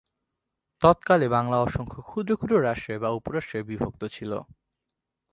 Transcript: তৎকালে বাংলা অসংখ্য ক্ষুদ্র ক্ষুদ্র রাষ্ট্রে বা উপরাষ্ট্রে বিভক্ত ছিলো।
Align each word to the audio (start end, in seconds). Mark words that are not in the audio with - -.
তৎকালে 0.81 1.27
বাংলা 1.29 1.57
অসংখ্য 1.61 1.99
ক্ষুদ্র 2.01 2.31
ক্ষুদ্র 2.35 2.55
রাষ্ট্রে 2.61 2.95
বা 2.97 3.09
উপরাষ্ট্রে 3.09 3.59
বিভক্ত 3.63 4.01
ছিলো। 4.07 4.37